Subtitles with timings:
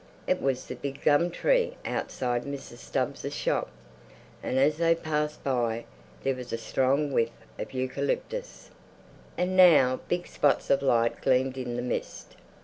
[0.25, 2.77] It was the big gum tree outside Mrs.
[2.79, 3.69] Stubbs' shop,
[4.41, 5.85] and as they passed by
[6.23, 8.71] there was a strong whiff of eucalyptus.
[9.37, 12.35] And now big spots of light gleamed in the mist.